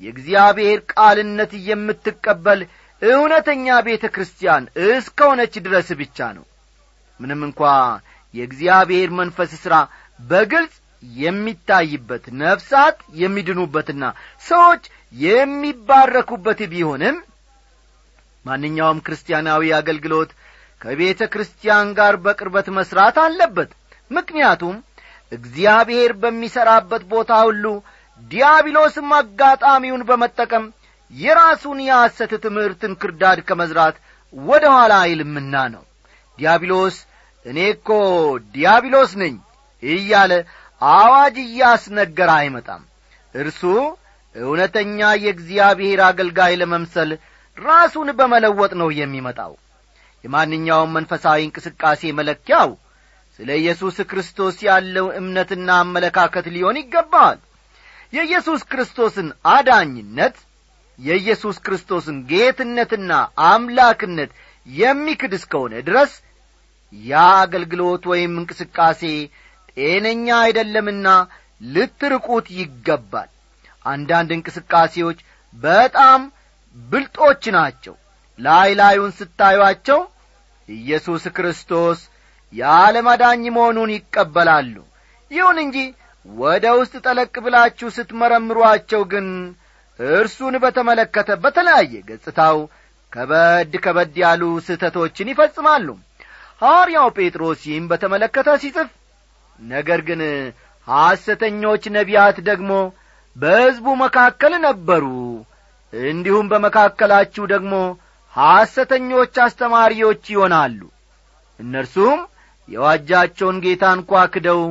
የእግዚአብሔር 0.01 0.79
ቃልነት 0.93 1.51
የምትቀበል 1.67 2.61
እውነተኛ 3.01 3.75
ቤተ 3.87 4.05
ክርስቲያን 4.15 4.63
እስከሆነች 4.87 5.53
ድረስ 5.65 5.89
ብቻ 6.01 6.27
ነው። 6.37 6.45
ምንም 7.19 7.41
እንኳ 7.47 7.61
የእግዚአብሔር 8.33 9.09
መንፈስ 9.19 9.51
ሥራ 9.63 9.75
በግልጽ 10.19 10.73
የሚታይበት 11.19 12.25
ነፍሳት 12.41 12.97
የሚድኑበትና 13.21 14.03
ሰዎች 14.41 14.83
የሚባረኩበት 15.13 16.59
ቢሆንም 16.71 17.17
ማንኛውም 18.45 19.03
ክርስቲያናዊ 19.05 19.71
አገልግሎት 19.77 20.31
ከቤተ 20.81 21.21
ክርስቲያን 21.33 21.87
ጋር 21.99 22.15
በቅርበት 22.25 22.67
መሥራት 22.77 23.17
አለበት። 23.23 23.69
ምክንያቱም 24.11 24.75
እግዚአብሔር 25.31 26.11
በሚሠራበት 26.21 27.03
ቦታ 27.11 27.31
ሁሉ 27.45 27.65
ዲያብሎስም 28.23 29.09
አጋጣሚውን 29.17 30.03
በመጠቀም 30.09 30.65
የራሱን 31.13 31.79
የሐሰት 31.87 32.31
ትምህርትን 32.45 32.93
ክርዳድ 33.01 33.39
ከመዝራት 33.47 33.95
ወደ 34.33 34.65
ኋላ 34.75 34.93
አይልምና 35.05 35.55
ነው። 35.73 35.83
ዲያብሎስ 36.39 36.95
እኔ 37.45 37.59
እኮ 37.73 37.89
ዲያብሎስ 38.55 39.11
ነኝ 39.21 39.35
እያለ 39.83 40.33
አዋጅ 40.81 41.35
እያስነገረ 41.43 42.29
አይመጣም። 42.39 42.81
እርሱ 43.35 43.61
እውነተኛ 44.35 44.99
የእግዚአብሔር 45.23 45.99
አገልጋይ 46.07 46.53
ለመምሰል 46.61 47.11
ራሱን 47.57 48.09
በመለወጥ 48.19 48.71
ነው 48.81 48.89
የሚመጣው። 48.99 49.53
የማንኛውም 50.23 50.93
መንፈሳዊ 50.97 51.39
እንቅስቃሴ 51.45 52.01
መለኪያው 52.19 52.69
ስለ 53.39 53.49
ኢየሱስ 53.61 53.97
ክርስቶስ 54.11 54.55
ያለው 54.67 55.07
እምነትና 55.19 55.69
አመለካከት 55.83 56.45
ሊሆን 56.55 56.79
ይገባዋል 56.81 57.39
የኢየሱስ 58.13 58.61
ክርስቶስን 58.71 59.27
አዳኝነት 59.53 60.35
የኢየሱስ 60.99 61.57
ክርስቶስን 61.65 62.17
ጌትነትና 62.29 63.11
አምላክነት 63.47 64.31
የሚክድ 64.67 65.33
እስከሆነ 65.39 65.73
ድረስ 65.87 66.11
ያ 66.93 67.13
አገልግሎት 67.41 68.03
ወይም 68.11 68.33
እንቅስቃሴ 68.41 69.01
ጤነኛ 69.77 70.27
አይደለምና 70.43 71.07
ልትርቁት 71.67 72.47
ይገባል። 72.59 73.29
አንዳንድ 73.85 74.29
እንቅስቃሴዎች 74.35 75.19
በጣም 75.53 76.21
ብልጦች 76.75 77.43
ናቸው። 77.55 77.95
ላይ 78.39 78.69
ላዩን 78.79 79.11
ስታዩአቸው 79.19 79.99
ኢየሱስ 80.69 81.23
ክርስቶስ 81.37 81.99
የዓለም 82.53 83.07
አዳኝ 83.11 83.43
መሆኑን 83.55 83.91
ይቀበላሉ። 83.95 84.75
ይሁን 85.31 85.57
እንጂ 85.63 85.77
ወደ 86.25 86.65
ውስጥ 86.79 86.95
ጠለቅ 87.05 87.33
ብላችሁ 87.45 87.87
ስትመረምሯቸው 87.95 89.01
ግን 89.11 89.27
እርሱን 89.99 90.55
በተመለከተ 90.63 91.29
በተለያየ 91.43 91.93
ገጽታው 92.07 92.57
ከበድ 93.13 93.73
ከበድ 93.83 94.15
ያሉ 94.23 94.43
ስህተቶችን 94.67 95.31
ይፈጽማሉ። 95.31 95.87
ሐዋርያው 96.61 97.07
ጴጥሮስ 97.17 97.61
ይህም 97.69 97.85
በተመለከተ 97.91 98.49
ሲጽፍ 98.63 98.89
ነገር 99.59 99.99
ግን 100.07 100.21
ሐሰተኞች 100.87 101.83
ነቢያት 101.95 102.37
ደግሞ 102.49 102.71
በሕዝቡ 103.35 103.87
መካከል 104.01 104.53
ነበሩ 104.65 105.05
እንዲሁም 106.05 106.45
በመካከላችሁ 106.51 107.43
ደግሞ 107.53 107.73
ሐሰተኞች 108.33 109.35
አስተማሪዎች 109.43 110.23
ይሆናሉ። 110.33 110.79
እነርሱም 111.59 112.19
የዋጃቸውን 112.69 113.57
ጌታ 113.65 113.85
እንኳ 113.97 114.21
ክደው 114.33 114.61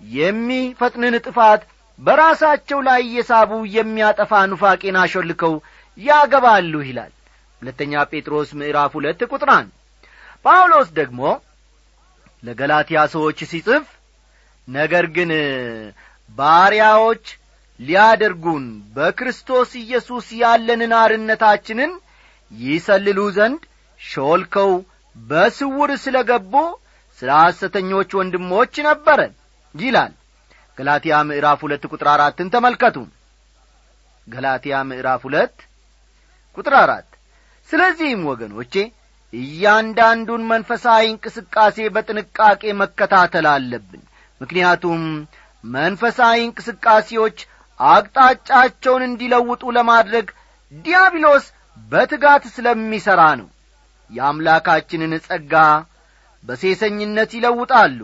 የሚፈጥንን 0.00 1.14
ጥፋት 1.26 1.62
በራሳቸው 1.98 2.78
ላይ 2.88 3.00
እየሳቡ 3.04 3.50
የሚያጠፋ 3.76 4.40
ኑፋቄን 4.50 4.96
አሾልከው 5.02 5.54
ያገባሉ 5.98 6.74
ይላል። 6.88 7.12
ሁለተኛ 7.62 8.02
ጴጥሮስ 8.10 8.48
ምዕራፍ 8.60 8.92
ሁለት 8.98 9.20
ቁጥር 9.30 9.50
አንድ 9.54 9.70
ጳውሎስ 10.44 10.88
ደግሞ 10.98 11.20
ለገላትያ 12.42 12.98
ሰዎች 13.14 13.38
ሲጽፍ 13.50 13.86
ነገር 14.68 15.04
ግን 15.16 15.30
ባሪያዎች 16.30 17.24
ሊያደርጉን 17.80 18.64
በክርስቶስ 18.96 19.70
ኢየሱስ 19.82 20.26
ያለንን 20.42 20.92
አርነታችንን 21.00 21.92
ይሰልሉ 22.52 23.20
ዘንድ 23.36 23.62
ሾልከው 24.00 24.70
በስውር 25.16 25.90
ስለ 26.04 26.16
ገቡ 26.30 26.54
ስለ 27.18 27.30
ሐሰተኞች 27.40 28.10
ወንድሞች 28.18 28.74
ነበረ 28.88 29.20
ይላል። 29.74 30.12
ገላትያ 30.78 31.16
ምዕራፍ 31.28 31.60
ሁለት 31.66 31.84
ቁጥር 31.90 32.08
አራትን 32.14 32.48
ተመልከቱ። 32.54 32.96
ገላትያ 34.26 34.76
ምዕራፍ 34.90 35.22
ሁለት 35.28 35.56
ቁጥር 36.56 36.74
አራት 36.82 37.08
ስለዚህም 37.68 38.22
ወገኖቼ 38.30 38.74
እያንዳንዱን 39.32 40.42
መንፈሳዊ 40.50 41.04
እንቅስቃሴ 41.12 41.86
በጥንቃቄ 41.94 42.62
መከታተል 42.82 43.46
አለብን። 43.54 44.02
ምክንያቱም 44.40 45.02
መንፈሳዊ 45.64 46.38
እንቅስቃሴዎች 46.46 47.38
አቅጣጫቸውን 47.80 49.02
እንዲለውጡ 49.06 49.62
ለማድረግ 49.76 50.26
ዲያብሎስ 50.84 51.44
በትጋት 51.86 52.44
ስለሚሠራ 52.54 53.22
ነው። 53.40 53.48
የአምላካችንን 54.10 55.12
ጸጋ 55.26 55.54
በሴሰኝነት 56.44 57.30
ይለውጣሉ። 57.36 57.98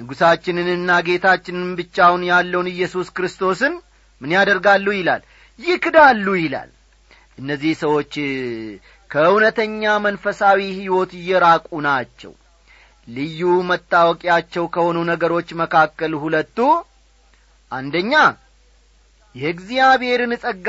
ንጉሣችንንና 0.00 0.90
ጌታችንን 1.06 1.68
ብቻውን 1.78 2.22
ያለውን 2.30 2.68
ኢየሱስ 2.72 3.08
ክርስቶስን 3.16 3.74
ምን 4.20 4.30
ያደርጋሉ 4.36 4.86
ይላል? 4.98 5.22
ይክዳሉ 5.60 6.26
ይላል። 6.42 6.70
እነዚህ 7.38 7.72
ሰዎች 7.82 8.12
ከእውነተኛ 9.10 9.82
መንፈሳዊ 10.06 10.58
ሕይወት 10.78 11.10
እየራቁ 11.18 11.68
ናቸው። 11.86 12.32
ልዩ 13.08 13.40
መታወቂያቸው 13.70 14.64
ከሆኑ 14.74 14.98
ነገሮች 15.10 15.48
መካከል 15.62 16.12
ሁለቱ 16.22 16.58
አንደኛ 17.72 18.12
የእግዚአብሔርን 19.36 20.32
ጸጋ 20.42 20.68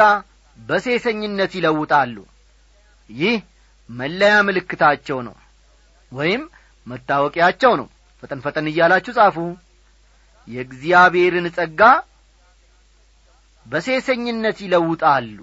በሴሰኝነት 0.58 1.52
ይለውጣሉ። 1.58 2.16
ይህ 3.10 3.36
መለያ 3.90 4.36
ምልክታቸው 4.48 5.20
ነው 5.28 5.36
ወይም 6.12 6.42
መታወቂያቸው 6.88 7.74
ነው። 7.80 7.88
ፈጠን 8.24 8.40
ፈጠን 8.46 8.68
እያላችሁ 8.72 9.14
ጻፉ። 9.18 9.38
የእግዚአብሔርን 10.48 11.48
ጸጋ 11.58 11.82
በሴሰኝነት 13.66 14.58
ይለውጣሉ። 14.66 15.38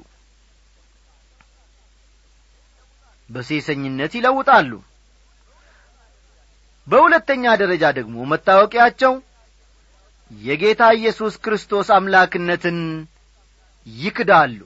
በሴሰኝነት 3.30 4.12
ይለውጣሉ። 4.18 4.72
በሁለተኛ 6.86 7.44
ደረጃ 7.62 7.84
ደግሞ 7.98 8.16
መታወቂያቸው 8.32 9.12
የጌታ 10.30 10.82
ኢየሱስ 10.98 11.34
ክርስቶስ 11.44 11.88
አምላክነትን 11.96 12.78
ይክዳሉ። 13.86 14.60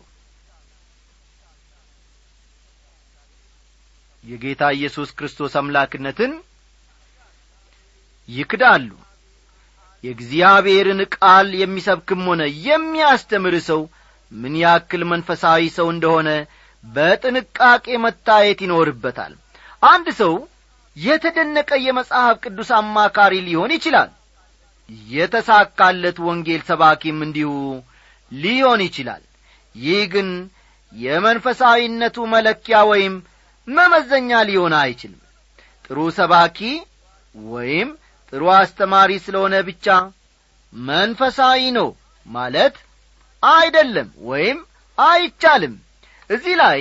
የጌታ 4.25 4.63
ኢየሱስ 4.77 5.11
ክርስቶስ 5.19 5.53
አምላክነትን 5.61 6.33
ይክዳሉ። 8.29 8.89
የእግዚአብሔርን 10.05 11.01
ቃል 11.17 11.49
የሚሰብክም 11.61 12.23
ሆነ 12.29 12.43
የሚያስተምር 12.67 13.55
ሰው 13.69 13.81
ምን 14.33 14.55
ያክል 14.63 15.03
መንፈሳዊ 15.13 15.63
ሰው 15.77 15.89
እንደሆነ 15.95 16.29
በጥንቃቄ 16.85 17.87
መታየት 18.05 18.61
ይኖርበታል። 18.65 19.33
አንድ 19.83 20.09
ሰው 20.21 20.35
የተደነቀ 20.97 21.71
የመጽሐፍ 21.87 22.37
ቅዱስ 22.45 22.71
አማካሪ 22.79 23.35
ሊሆን 23.49 23.73
ይችላል። 23.77 24.11
የተሳካለት 25.11 26.19
ወንጌል 26.27 26.63
ሰባኪም 26.69 27.19
እንዲሁ 27.27 27.51
ሊሆን 28.33 28.81
ይችላል። 28.87 29.23
ይህ 29.75 30.03
ግን 30.13 30.29
የመንፈሳዊነቱ 30.93 32.17
መለኪያ 32.35 32.77
ወይም 32.91 33.15
መመዘኛ 33.69 34.31
ሊሆን 34.49 34.75
አይችልም። 34.81 35.23
ጥሩ 35.85 35.99
ሰባኪ 36.19 36.59
ወይም 37.35 37.89
ጥሩ 38.33 38.43
አስተማሪ 38.55 39.11
ስለሆነ 39.27 39.55
ብቻ 39.69 39.87
መንፈሳዊ 40.73 41.61
ነው 41.79 41.89
ማለት 42.27 42.75
አይደለም 43.43 44.09
ወይም 44.31 44.59
አይቻልም። 44.99 45.75
እዚህ 46.31 46.55
ላይ 46.63 46.81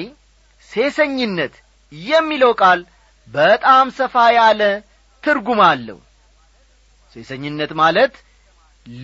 ሴሰኝነት 0.69 1.53
የሚለው 1.91 2.51
ቃል 2.61 2.79
በጣም 3.27 3.85
ሰፋ 3.99 4.15
ያለ 4.37 4.61
ትርጉም 5.23 5.61
አለው። 5.67 5.99
ሴሰኝነት 7.15 7.71
ማለት 7.81 8.13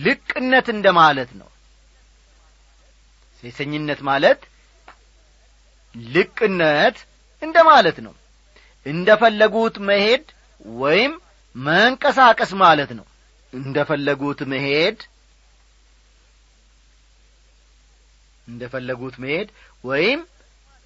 ልቅነት 0.02 0.66
እንደ 0.74 0.86
ማለት 0.98 1.30
ነው 1.40 1.48
ሴሰኝነት 3.44 4.00
ማለት 4.08 4.40
ልቅነት 5.94 6.96
እንደ 7.42 7.56
ማለት 7.68 7.98
ነው። 8.06 8.14
እንደ 8.86 9.08
ፈለጉት 9.20 9.76
መሄድ 9.88 10.24
ወይም 10.78 11.12
መንቀሳቀስ 11.56 12.52
ማለት 12.62 12.90
ነው። 12.98 13.06
እንደ 13.52 13.76
ፈለጉት 13.90 14.40
መሄድ 14.52 14.98
እንደ 18.48 18.62
ፈለጉት 18.72 19.14
መሄድ 19.22 19.48
ወይም 19.84 20.20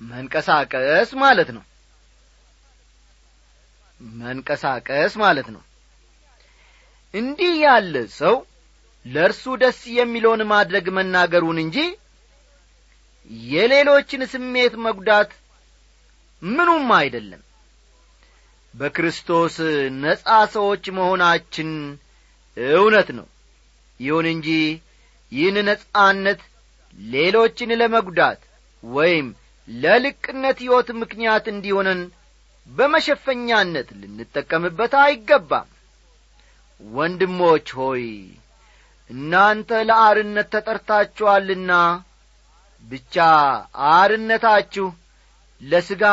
መንቀሳቀስ 0.00 1.10
ማለት 1.22 1.48
ነው። 1.56 1.64
መንቀሳቀስ 4.18 5.12
ማለት 5.22 5.48
ነው። 5.54 5.62
እንዲህ 7.14 7.54
ያለ 7.64 7.94
ሰው 8.20 8.36
ለእርሱ 9.04 9.44
ደስ 9.62 9.80
የሚለውን 9.96 10.42
ማድረግ 10.52 10.86
መናገሩን 10.96 11.58
እንጂ 11.64 11.76
የሌሎችን 13.48 14.22
ስሜት 14.32 14.74
መጉዳት 14.84 15.30
ምኑም 16.42 16.88
አይደለም። 16.98 17.42
በክርስቶስ 18.74 19.56
ነጻ 20.02 20.26
ሰዎች 20.54 20.84
መሆናችን 20.98 21.70
እውነት 22.76 23.08
ነው። 23.18 23.26
ይሁን 24.00 24.26
እንጂ 24.32 24.48
ይህን 25.32 25.56
ነጻነት 25.68 26.40
ሌሎችን 26.98 27.70
ለመጉዳት 27.80 28.40
ወይም 28.82 29.26
ለልቅነት 29.68 30.58
ሕይወት 30.64 30.88
ምክንያት 31.00 31.44
እንዲሆነን 31.52 32.00
በመሸፈኛነት 32.66 33.88
ልንጠቀምበት 34.00 34.92
አይገባም። 35.02 35.68
ወንድሞች 36.80 37.68
ሆይ 37.78 38.04
እናንተ 39.10 39.70
ለአርነት 39.88 40.48
ተጠርታችኋልና 40.54 41.72
ብቻ 42.84 43.16
አርነታችሁ 43.92 44.86
ለሥጋ 45.60 46.04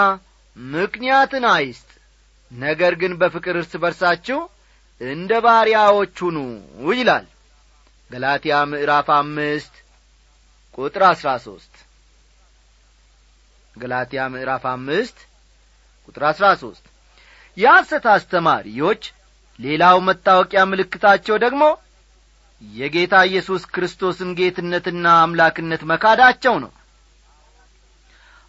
ምክንያትን 0.57 1.45
አይስጥ። 1.51 1.89
ነገር 2.51 2.93
ግን 3.01 3.13
በፍቅር 3.21 3.55
እርስ 3.59 3.73
በርሳችሁ 3.83 4.39
እንደ 5.01 5.31
ባሪያዎች 5.45 6.17
ሁኑ 6.25 6.37
ይላል 6.91 7.25
ገላትያ 8.11 8.55
ምዕራፍ 8.71 9.07
አምስት 9.15 9.73
ቁጥር 10.77 11.03
አሥራ 11.09 11.29
ሦስት 11.45 11.73
ገላትያ 13.75 14.23
ምዕራፍ 14.33 14.65
አምስት 14.73 15.17
ቁጥር 16.07 16.23
አሥራ 16.29 16.47
ሦስት 16.61 16.85
የሐሰት 17.57 18.05
አስተማሪዎች 18.13 19.03
ሌላው 19.59 19.97
መታወቂያ 20.07 20.61
ምልክታቸው 20.71 21.35
ደግሞ 21.45 21.63
የጌታ 22.61 23.15
ኢየሱስ 23.29 23.63
ክርስቶስን 23.73 24.29
ጌትነትና 24.37 25.05
አምላክነት 25.23 25.81
መካዳቸው 25.91 26.55
ነው። 26.63 26.71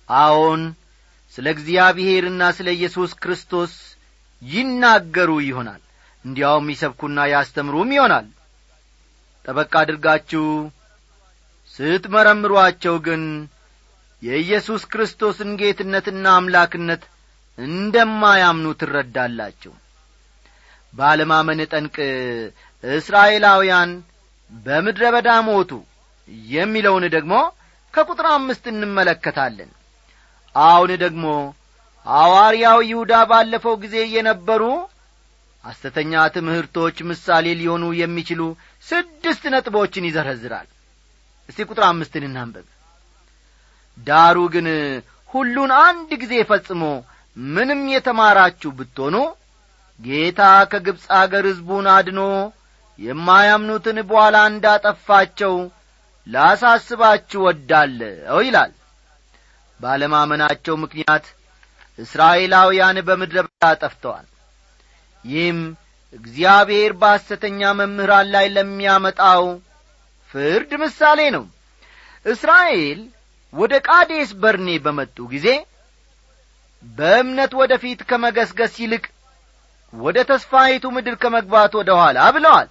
አዎን 0.08 0.62
ስለ 1.34 1.46
እግዚአብሔርና 1.54 2.42
ስለ 2.58 2.68
ኢየሱስ 2.76 3.12
ክርስቶስ 3.22 3.72
ይናገሩ 4.42 5.30
ይሆናል። 5.46 5.82
እንዲያውም 6.24 6.70
ይሰብኩና 6.72 7.18
ያስተምሩም 7.32 7.90
ይሆናል። 7.96 8.26
ጠበቅ 9.44 9.72
አድርጋችሁ 9.80 10.44
ስትመረምሯቸው 11.74 12.96
ግን 13.06 13.24
የኢየሱስ 14.22 14.82
ክርስቶስን 14.92 15.50
ጌትነትና 15.60 16.26
አምላክነት 16.38 17.02
እንደማያምኑ 17.58 18.66
ትረዳላችሁ 18.80 19.72
ባለማመን 20.94 21.60
ጠንቅ 21.72 21.96
እስራኤላውያን 22.84 23.90
በምድረ 24.52 25.04
በዳ 25.14 25.30
ሞቱ 25.46 25.70
የሚለውን 26.52 27.04
ደግሞ 27.14 27.34
ከቁጥር 27.94 28.26
አምስት 28.36 28.64
እንመለከታለን። 28.72 29.70
አሁን 30.54 30.90
ደግሞ 31.04 31.26
ሐዋርያው 32.06 32.78
ይሁዳ 32.90 33.12
ባለፈው 33.30 33.74
ጊዜ 33.84 33.96
የነበሩ 34.14 34.62
ሐሰተኛ 35.64 36.12
ትምህርቶች 36.34 36.96
ምሳሌ 37.10 37.46
ሊሆኑ 37.60 37.84
የሚችሉ 38.00 38.42
ስድስት 38.86 39.44
ነጥቦችን 39.54 40.06
ይዘረዝራል። 40.08 40.68
እስቲ 41.48 41.66
ቁጥር 41.68 41.84
አምስትን 41.88 42.24
እናንበብ 42.28 42.66
ዳሩ 43.98 44.38
ግን 44.54 44.66
ሁሉን 45.30 45.70
አንድ 45.80 46.10
ጊዜ 46.22 46.34
ፈጽሞ 46.50 46.82
ምንም 47.36 47.80
የተማራችሁ 47.94 48.70
ብትሆኑ 48.78 49.16
ጌታ 50.00 50.40
ከግብፅ 50.72 51.04
አገር 51.18 51.44
ሕዝቡን 51.50 51.86
አድኖ 51.92 52.20
የማያምኑትን 52.98 53.98
በኋላ 54.08 54.36
እንዳጠፋቸው 54.50 55.54
ላሳስባችሁ 56.26 57.40
ወዳለሁ 57.46 58.36
ይላል። 58.46 58.72
ባለማመናቸው 59.80 60.74
ምክንያት 60.84 61.26
እስራኤላውያን 61.98 62.98
በምድረ 63.08 63.38
በዳ 63.46 63.64
ጠፍተዋል። 63.82 64.26
ይህም 65.24 65.60
እግዚአብሔር 66.12 66.92
በሐሰተኛ 67.00 67.60
መምህራን 67.78 68.28
ላይ 68.34 68.46
ለሚያመጣው 68.56 69.44
ፍርድ 70.34 70.70
ምሳሌ 70.82 71.20
ነው። 71.36 71.44
እስራኤል 72.26 73.00
ወደ 73.52 73.74
ቃዴስ 73.88 74.30
በርኔ 74.42 74.68
በመጡ 74.84 75.16
ጊዜ 75.32 75.48
በእምነት 76.84 77.52
ወደ 77.60 77.72
ፊት 77.82 78.00
ከመገስገስ 78.10 78.74
ይልቅ 78.82 79.04
ወደ 79.96 80.18
ተስፋይቱ 80.30 80.84
ምድር 80.94 81.14
ከመግባት 81.22 81.72
ወደ 81.78 81.90
ኋላ 82.00 82.18
ብለዋል። 82.34 82.68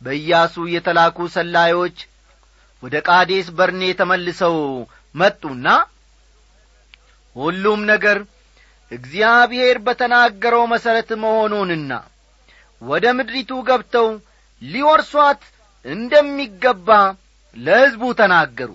በኢያሱ 0.00 0.54
የተላኩ 0.74 1.18
ሰላዮች 1.34 1.98
ወደ 2.82 2.94
ቃዴስ 3.08 3.46
በርኔ 3.58 3.82
ተመልሰው 4.00 4.56
መጡና 5.14 5.66
ሁሉም 7.36 7.80
ነገር 7.92 8.18
እግዚአብሔር 8.90 9.76
በተናገረው 9.86 10.64
መሠረት 10.72 11.10
መሆኑንና 11.22 11.92
ወደ 12.82 13.04
ምድሪቱ 13.18 13.50
ገብተው 13.68 14.08
ሊወርሷት 14.62 15.42
እንደሚገባ 15.84 16.88
ለሕዝቡ 17.56 18.02
ተናገሩ። 18.20 18.70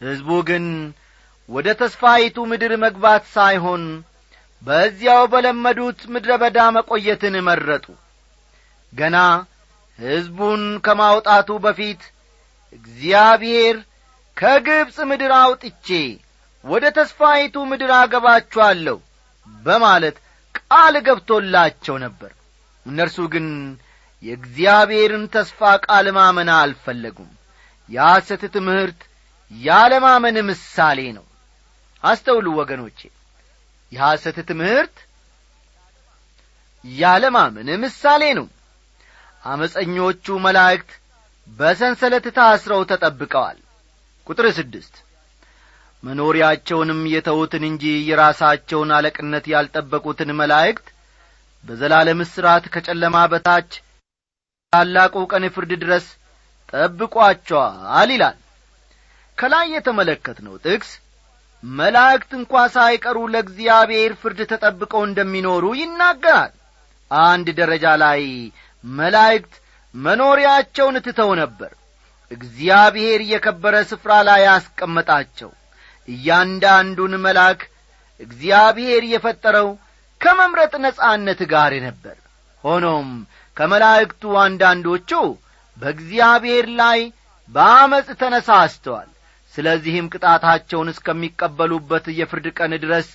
ሕዝቡ 0.00 0.30
ግን 0.48 0.64
ወደ 1.48 1.68
ተስፋይቱ 1.80 2.36
ምድር 2.50 2.72
መግባት 2.84 3.24
ሳይሆን 3.34 3.82
በዚያው 4.62 5.22
በለመዱት 5.32 6.00
ምድረ 6.12 6.32
በዳ 6.42 6.58
መቈየትን 6.76 7.36
መረጡ። 7.46 7.86
ገና 8.92 9.16
ሕዝቡን 9.98 10.62
ከማውጣቱ 10.84 11.48
በፊት 11.64 12.02
እግዚአብሔር 12.72 13.76
ከግብፅ 14.36 14.96
ምድር 15.10 15.32
አውጥቼ 15.38 15.88
ወደ 16.64 16.84
ተስፋይቱ 16.98 17.64
ምድር 17.70 17.90
አገባችኋለሁ 17.98 18.98
በማለት 19.62 20.16
ቃል 20.54 20.94
ገብቶላቸው 21.06 21.96
ነበር። 22.04 22.32
እነርሱ 22.86 23.18
ግን 23.34 23.46
የእግዚአብሔርን 24.22 25.24
ተስፋ 25.34 25.60
ቃል 25.86 26.06
ማመን 26.16 26.50
አልፈለጉም። 26.56 27.30
የሐሰት 27.88 28.42
ትምህርት 28.54 29.00
ያለማመን 29.50 30.36
ምሳሌ 30.50 31.00
ነው። 31.18 31.24
አስተውሉ 32.04 32.46
ወገኖቼ 32.60 33.00
የሐሰት 33.92 34.38
ትምህርት? 34.48 34.94
ያለማመን 36.84 37.68
ምሳሌ 37.82 38.22
ነው። 38.38 38.46
አመፀኞቹ 39.44 40.24
መላእክት 40.44 40.90
በሰንሰለት 41.48 42.26
ታስረው 42.36 42.82
ተጠብቀዋል። 42.90 43.58
ቁጥር 44.26 44.46
ስድስት 44.58 44.94
መኖሪያቸውንም 46.02 47.00
የተዉትን 47.12 47.64
እንጂ 47.68 47.84
የራሳቸውን 48.08 48.90
አለቅነት 48.96 49.44
ያልጠበቁትን 49.52 50.30
መላእክት 50.40 50.86
በዘላለም 51.64 52.20
እስራት 52.24 52.64
ከጨለማ 52.74 53.16
በታች 53.32 53.70
ታላቁ 54.72 55.14
ቀን 55.32 55.44
ፍርድ 55.54 55.72
ድረስ 55.82 56.06
ጠብቋቸዋል 56.72 58.10
ይላል። 58.14 58.36
ከላይ 59.38 59.66
የተመለከትነው 59.74 60.54
ጥቅስ 60.64 60.90
መላእክት 61.62 62.30
እንኳ 62.38 62.62
ሳይቀሩ 62.74 63.18
ለእግዚአብሔር 63.32 64.12
ፍርድ 64.22 64.40
ተጠብቀው 64.52 65.02
እንደሚኖሩ 65.08 65.64
ይናገራል። 65.80 66.52
አንድ 67.10 67.46
ደረጃ 67.58 67.86
ላይ 68.02 68.22
መላእክት 68.84 69.54
መኖሪያቸውን 69.94 70.96
ትተው 71.06 71.30
ነበር። 71.40 71.72
እግዚአብሔር 72.30 73.20
የከበረ 73.30 73.74
ስፍራ 73.90 74.12
ላይ 74.28 74.40
ያስቀመጣቸው 74.46 75.50
እያንዳንዱን 76.08 77.14
መልአክ 77.24 77.60
እግዚአብሔር 78.20 79.02
የፈጠረው 79.10 79.68
ከመምረጥ 80.20 80.74
ነጻነት 80.84 81.40
ጋር 81.52 81.72
ነበር። 81.86 82.16
ሆኖም 82.64 83.08
ከመላእክቱ 83.56 84.22
አንዳንዶቹ 84.42 85.10
በእግዚአብሔር 85.76 86.66
ላይ 86.80 87.00
በአመፅ 87.52 88.08
ተነሳስተዋል 88.20 89.08
ስለዚህም 89.54 90.10
ቅጣታቸውን 90.12 90.90
እስከሚቀበሉበት 90.92 92.06
የፍርድ 92.18 92.46
ቀን 92.58 92.72
ድረስ 92.84 93.08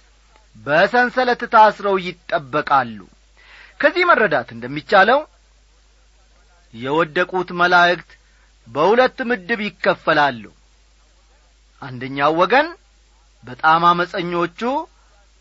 በሰንሰለት 0.56 1.41
ታስረው 1.54 1.95
ይጠበቃሉ። 2.06 3.00
ከዚህ 3.80 4.04
መረዳት 4.10 4.50
እንደሚቻለው 4.56 5.19
የወደቁት 6.73 7.50
መላእክት 7.60 8.10
በሁለት 8.67 9.17
ምድብ 9.30 9.60
ይከፈላሉ። 9.65 10.43
አንደኛው 11.82 12.32
ወገን 12.41 12.67
በጣም 13.43 13.82
አመፀኞቹ 13.89 14.62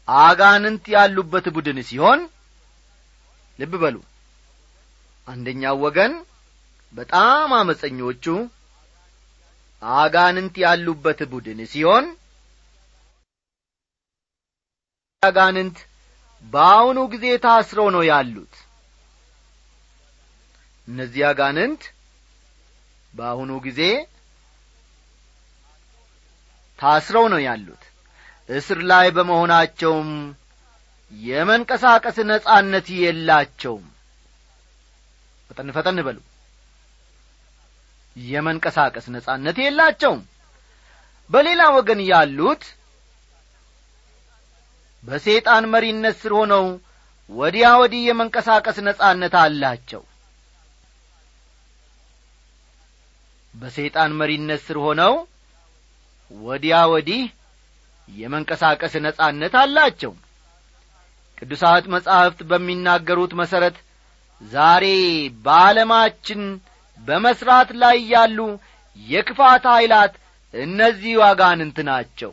አጋንንት 0.08 0.84
ያሉበት 0.94 1.46
ቡድን 1.54 1.78
ሲሆን 1.88 2.20
ልብ 3.58 3.72
በሉ። 3.82 3.96
አንደኛው 5.28 5.76
ወገን 5.84 6.12
በጣም 6.94 7.50
አመፀኞቹ 7.58 8.24
አጋንንት 9.94 10.54
ያሉበት 10.62 11.20
ቡድን 11.32 11.58
ሲሆን 11.72 12.06
አጋንንት 15.22 15.78
በአሁኑ 16.44 16.98
ጊዜ 17.12 17.26
ታስረው 17.44 17.88
ነው 17.94 18.02
ያሉት። 18.08 18.54
እነዚህ 20.88 21.22
አጋንንት 21.30 21.82
በአሁኑ 23.14 23.52
ጊዜ 23.66 23.80
ታስረው 26.78 27.26
ነው 27.32 27.40
ያሉት። 27.46 27.82
እስር 28.48 28.80
ላይ 28.90 29.06
በመሆናቸውም 29.16 30.10
የመንቀሳቀስ 31.12 32.16
ነጻነት 32.30 32.86
የላቸውም። 32.96 33.84
ፈጠን 35.50 35.68
ፈጠን 35.76 35.98
በሉ 36.06 36.18
የመንቀሳቀስ 38.16 39.06
ነጻነት 39.14 39.56
የላቸውም። 39.62 40.20
በሌላ 41.30 41.62
ወገን 41.76 42.00
ያሉት 42.10 42.64
በሰይጣን 45.04 45.64
መሪነት 45.72 46.16
ስር 46.22 46.32
ሆነው 46.38 46.64
ወዲያ 47.30 47.66
ወዲህ 47.80 48.02
የመንቀሳቀስ 48.08 48.76
ነጻነት 48.88 49.34
አላቸው። 49.40 50.02
በሰይጣን 53.54 54.12
መሪነት 54.20 54.60
ስር 54.66 54.78
ሆነው 54.84 55.14
ወዲያ 56.30 56.76
ወዲህ 56.92 57.22
የመንቀሳቀስ 58.08 58.94
ነጻነት 59.06 59.54
አላቸው። 59.62 60.12
ቅዱሳት 61.38 61.84
መጻሕፍት 61.94 62.40
በሚናገሩት 62.50 63.32
መሠረት 63.40 63.76
ዛሬ 64.42 64.84
በዓለማችን 65.44 66.42
በመሥራት 66.98 67.70
ላይ 67.74 67.96
ያሉ 68.08 68.38
የክፋት 68.96 69.64
ኀይላት 69.72 70.14
እነዚህ 70.54 71.14
ዋጋንንት 71.18 71.78
ናቸው 71.84 72.30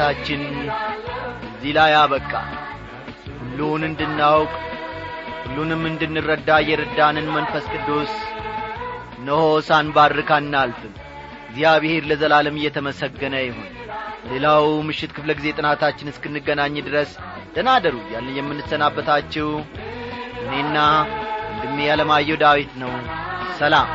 ጥናታችን 0.00 0.42
እዚህ 1.46 1.70
ላይ 1.76 1.92
አበቃ። 2.00 2.32
ሁሉን 3.38 3.82
እንድናውቅ 3.86 4.50
ሁሉንም 5.44 5.82
እንድንረዳ 5.88 6.58
የረዳንን 6.66 7.26
መንፈስ 7.36 7.64
ቅዱስ 7.72 8.12
እነሆ 9.16 9.40
ሳንባርክ 9.68 10.30
አናልፍም። 10.36 10.92
እግዚአብሔር 11.48 12.04
ለዘላለም 12.10 12.58
እየተመሰገነ 12.60 13.34
ይሁን። 13.42 13.66
ሌላው 14.30 14.66
ምሽት 14.88 15.14
ክፍለ 15.16 15.36
ጊዜ 15.38 15.54
ጥናታችን 15.58 16.12
እስክንገናኝ 16.12 16.76
ድረስ 16.88 17.10
ደናደሩ 17.56 17.96
ያለን 18.14 18.38
የምንሰናበታችሁ 18.38 19.48
እኔና 20.44 20.76
ወንድሜ 21.50 21.78
ያለማየሁ 21.90 22.38
ዳዊት 22.44 22.74
ነው። 22.84 22.94
ሰላም 23.60 23.90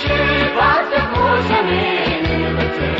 She 0.00 0.06
bought 0.06 0.88
the 0.90 1.00
horse 1.00 1.50
and 1.50 1.68
in 1.68 2.56
the 2.56 2.64
turn. 2.76 2.90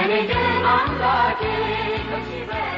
እኔ 0.00 0.12
አምላኬ 0.72 1.40
ከሺ 2.08 2.30
በላይ 2.48 2.77